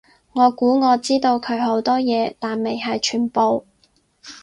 [0.33, 3.67] 我估我知佢好多嘢，但未係全部